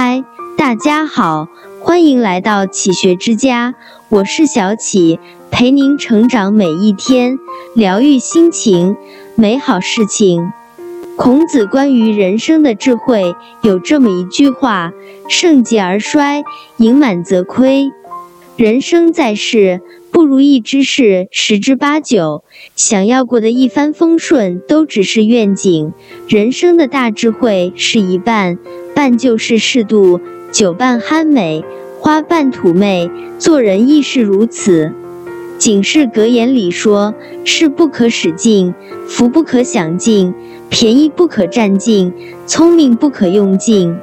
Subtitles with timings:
[0.00, 0.22] 嗨，
[0.56, 1.48] 大家好，
[1.80, 3.74] 欢迎来到启学之家，
[4.08, 5.18] 我是小启，
[5.50, 7.36] 陪您成长每一天，
[7.74, 8.96] 疗愈心情，
[9.34, 10.52] 美好事情。
[11.16, 14.92] 孔子关于人生的智慧有这么一句话：
[15.28, 16.44] 盛极而衰，
[16.76, 17.90] 盈满则亏。
[18.54, 19.80] 人生在世，
[20.10, 22.44] 不如意之事十之八九，
[22.74, 25.92] 想要过的一帆风顺，都只是愿景。
[26.28, 28.58] 人生的大智慧是一半。
[28.94, 31.62] 半就是适度，酒半酣美，
[32.00, 33.08] 花半土媚。
[33.38, 34.92] 做人亦是如此。
[35.56, 38.74] 警世格言里说：事不可使尽，
[39.06, 40.34] 福不可享尽，
[40.68, 42.12] 便宜不可占尽，
[42.44, 43.96] 聪明不可用尽。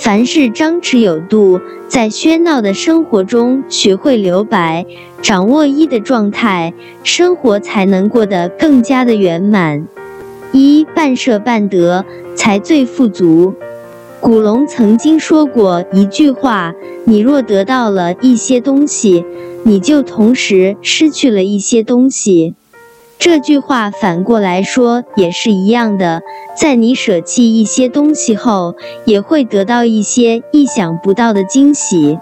[0.00, 4.86] 凡事张弛有度，在喧闹的生活中学会留白，
[5.20, 6.72] 掌握一的状态，
[7.04, 9.86] 生活才能过得更加的圆满。
[10.52, 13.52] 一半舍半得，才最富足。
[14.20, 16.72] 古龙曾经说过一句话
[17.04, 19.22] ：“你若得到了一些东西，
[19.64, 22.54] 你就同时失去了一些东西。”
[23.20, 26.22] 这句话反过来说也是一样的，
[26.56, 32.18] 在你舍弃一些东西后，也会得到一些意想不到的惊喜。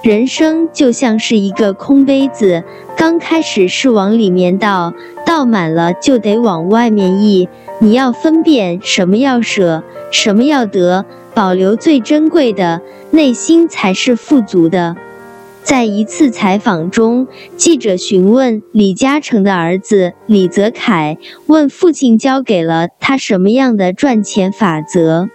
[0.00, 2.62] 人生就像是一个空杯子，
[2.96, 4.94] 刚开始是往里面倒，
[5.26, 7.48] 倒满了就得往外面溢。
[7.80, 11.04] 你要分辨什么要舍，什么要得。
[11.34, 14.96] 保留最珍贵的，内心才是富足的。
[15.68, 17.26] 在一次采访中，
[17.58, 25.28] 记者询问李嘉诚的儿子李泽楷，问父亲教给了他什么样的赚钱法则。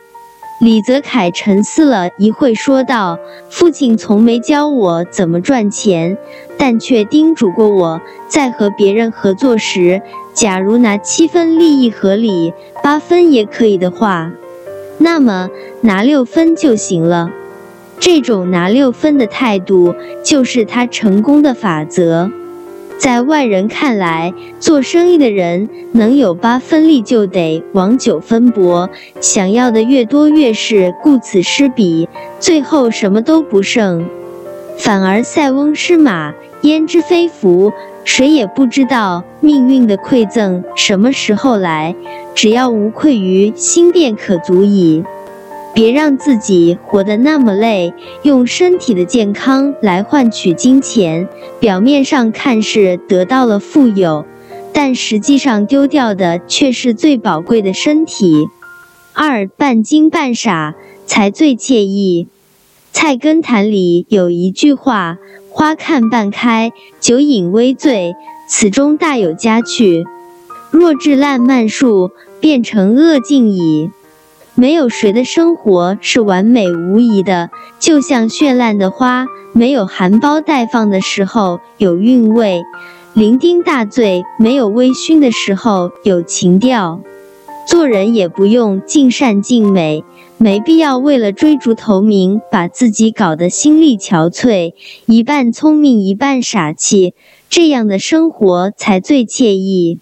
[0.60, 3.20] 李泽楷沉思了一会，说道
[3.52, 6.18] ：“父亲从没教我怎么赚钱，
[6.58, 10.02] 但却叮嘱过我，在和别人合作时，
[10.34, 14.32] 假如拿七分利益合理，八分也可以的话。”
[14.98, 15.50] 那么
[15.82, 17.30] 拿六分就行了，
[18.06, 22.30] 这种拿六分的态度就是他成功的法则。
[22.98, 28.90] 在外人看来，做生意的人能有八分力就得往九分搏，
[29.22, 32.10] 想要的越多越是顾此失彼，
[32.42, 34.06] 最后什么都不剩。
[34.78, 37.72] 反而塞翁失马，焉知非福？
[38.04, 41.96] 谁也不知道命运的馈赠什么时候来，
[42.36, 45.06] 只要无愧于心便可足矣。
[45.74, 51.28] 别让自己活得那么累，用身体的健康来换取金钱，
[51.60, 54.26] 表面上看是得到了富有，
[54.72, 58.48] 但实际上丢掉的却是最宝贵的身体。
[59.14, 60.76] 二半精半傻
[61.06, 62.28] 才最惬意。
[62.92, 65.18] 菜根谭里有一句话。
[65.56, 68.16] 花看半开，酒饮微醉，
[68.48, 70.04] 此中大有佳趣。
[70.72, 73.92] 若至烂漫树，变成恶境矣。
[74.56, 77.50] 没有谁的生活是完美无遗的，
[77.80, 82.62] 就像绚烂的花，没有含苞待放的时候有韵味，
[83.16, 87.02] 酩酊大醉没有微醺的时候有情调。
[87.66, 90.04] 做人也不用尽善尽美。
[90.38, 94.74] 没必要为了追逐头名，把自己搞得心力憔悴，
[95.06, 97.14] 一半聪明一半傻气，
[97.50, 100.00] 这样的生活才最惬意。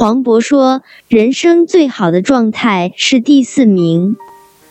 [0.00, 4.16] 黄渤说：“人生最好的状态是第四名，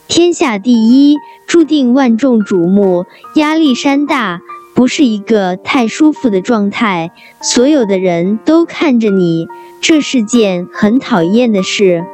[0.08, 3.06] 天下第一注定万众瞩目，
[3.36, 4.40] 压力山大，
[4.74, 7.12] 不是一个太舒服的状态。
[7.42, 9.50] 所有的人都看着你，
[9.82, 12.06] 这是件很讨厌的事。”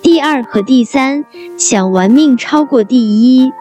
[0.00, 1.26] 第二和第三，
[1.58, 3.52] 想玩命超过第一，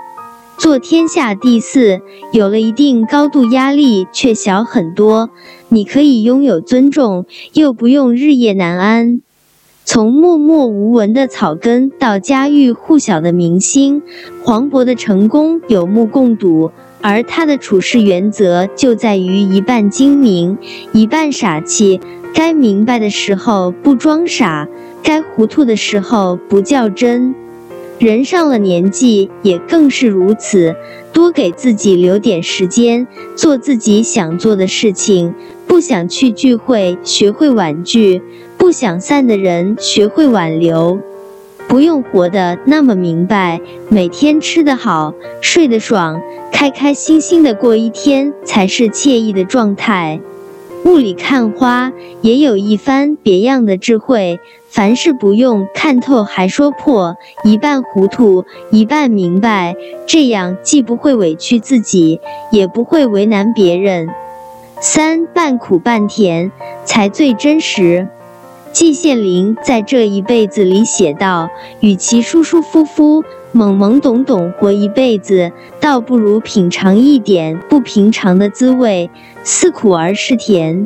[0.57, 1.99] 做天下第四，
[2.31, 5.29] 有了一定高度，压力却小很多。
[5.75, 9.19] 你可以拥有尊重，又不用日夜难安。
[9.83, 14.01] 从默默无闻的草根到家喻户晓的明星，
[14.41, 16.71] 黄渤的成功有目共睹。
[17.01, 20.57] 而他的处事原则就在于一半精明，
[20.93, 21.99] 一半傻气。
[22.33, 24.69] 该明白的时候不装傻。
[25.03, 27.35] 该糊涂的时候不较真，
[27.99, 30.73] 人上了年纪也更是如此。
[31.11, 33.07] 多给自己留点时间，
[33.37, 35.33] 做自己想做的事情。
[35.75, 38.21] 不想去聚会，学会婉拒；
[38.57, 40.97] 不想散的人，学会挽留。
[41.67, 50.21] 不用活得那么明白，每天吃得好，睡得爽，开开心心的过一天，才是惬意的状态。
[50.85, 51.91] 雾里看花，
[52.21, 54.39] 也有一番别样的智慧。
[54.69, 59.75] 凡事不用看透还说破，一半糊涂，一半明白，
[60.07, 64.07] 这样既不会委屈自己，也不会为难别人。
[64.81, 66.51] 三半苦半甜，
[66.83, 68.07] 才最真实。
[68.71, 71.49] 季羡林在这一辈子里写道
[71.79, 73.23] ：“与其舒舒服服。”
[73.55, 75.49] 懵懵懂懂活一辈子，
[75.79, 79.09] 倒不如品尝一点不平常的滋味，
[79.45, 80.85] 似苦而是甜。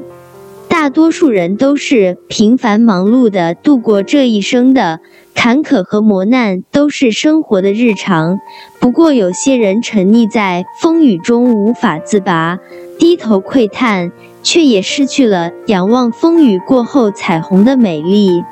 [0.68, 5.00] 大多数人都是平凡忙碌的度过这一生的，
[5.34, 8.40] 坎坷和磨难都是生活的日常。
[8.80, 12.60] 不过，有些人沉溺在风雨中无法自拔，
[13.00, 14.12] 低头窥探，
[14.44, 18.44] 却也失去了仰望风雨过后彩虹的美丽。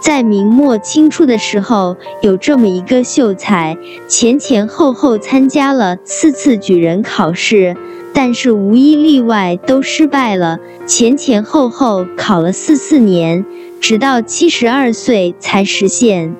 [0.00, 3.76] 在明末清初的时候，有这么一个秀才，
[4.08, 7.76] 前前后后参加了四次举人考试。
[8.12, 13.44] 但是无一例外都失败了，前前后后考了四四年，
[13.80, 16.34] 直到七十二岁才实现。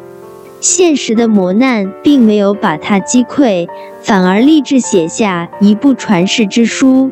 [0.61, 3.69] 现实的磨难并没有把他击溃，
[4.03, 7.11] 反而立志写下一部传世之书。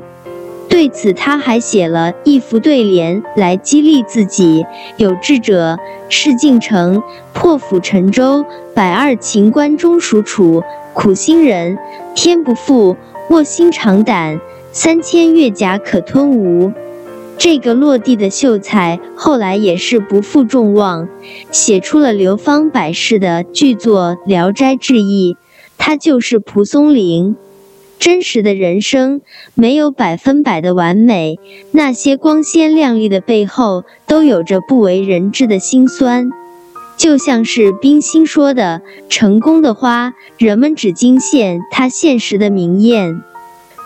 [0.68, 4.64] 对此，他还写了一副对联来激励自己：
[4.96, 5.78] 有志者
[6.08, 8.44] 事竟成，破釜沉舟；
[8.74, 10.62] 百二秦关终属楚，
[10.92, 11.78] 苦心人
[12.14, 12.96] 天不负，
[13.30, 14.40] 卧薪尝胆。
[14.70, 16.72] 三千越甲可吞吴。
[17.38, 21.08] 这个落地的秀才后来也是不负众望，
[21.50, 25.34] 写出了流芳百世的巨作《聊斋志异》。
[25.78, 27.36] 他就是蒲松龄。
[27.98, 29.20] 真实的人生
[29.54, 31.38] 没有百分百的完美，
[31.72, 36.30] 那些光鲜亮丽的背后都有着不为人知的辛酸。
[36.96, 43.22] 就像是冰心说的：“成功的花，人们只惊现它现实的明艳。”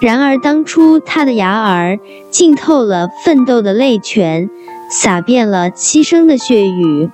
[0.00, 1.98] 然而，当初他的芽儿
[2.30, 4.50] 浸透了奋斗的泪泉，
[4.90, 7.08] 洒遍了牺牲的血雨。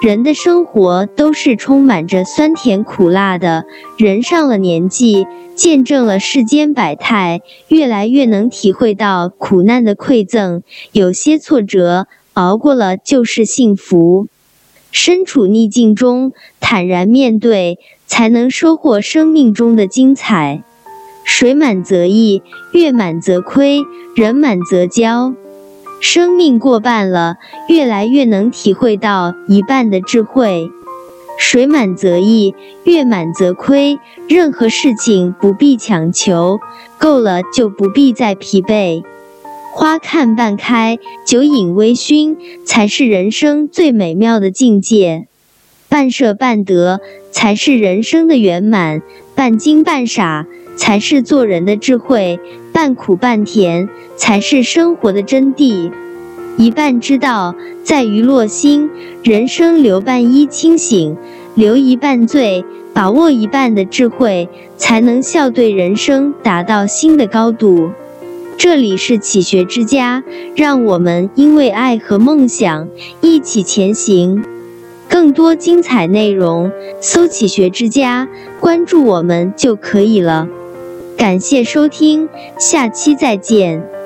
[0.00, 3.64] 人的生活都是充满着酸甜苦辣的。
[3.96, 10.62] 人上了年纪，见证了世间百态，越来越能体会到苦难的馈赠。
[10.92, 14.28] 有些挫折熬过了就是幸福。
[14.92, 20.62] 身处逆境中，坦然面对，才能收获生命中的精彩。
[21.24, 22.42] 水满则溢，
[22.72, 23.82] 月满则亏，
[24.14, 25.34] 人满则骄。
[26.00, 27.36] 生命过半了，
[27.68, 30.70] 越来越能体会到一半的智慧。
[31.38, 32.54] 水满则溢，
[32.84, 33.98] 月满则亏。
[34.28, 36.60] 任何事情不必强求，
[36.98, 39.02] 够了就不必再疲惫。
[39.72, 45.26] 花看半开，酒饮微醺，才是人生最美妙的境界。
[45.88, 49.02] 半舍半得，才是人生的圆满。
[49.34, 50.46] 半精半傻。
[50.78, 52.38] 才是做人的智慧，
[52.78, 55.90] 半苦半甜才是生活的真谛。
[56.56, 58.88] 一半之道在于落心，
[59.24, 61.16] 人生留半依清醒，
[61.56, 62.64] 留一半醉，
[62.94, 67.90] 把握一半的智慧，才能笑对人生，达到新的高度。
[68.56, 70.22] 这里是启学之家，
[70.54, 72.86] 让我们因为爱和梦想
[73.20, 74.44] 一起前行。
[75.08, 76.70] 更多精彩内容，
[77.00, 78.28] 搜“启学之家”，
[78.60, 80.46] 关注我们就可以了。
[81.18, 82.28] 感谢收听，
[82.60, 83.97] 下期再见。